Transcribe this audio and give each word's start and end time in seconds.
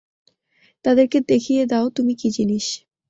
তাদের 0.85 1.05
দেখিয়ে 1.25 1.61
তাও 1.67 1.85
তুমি 1.89 2.13
কি 2.15 2.27
জিনিস। 2.31 2.65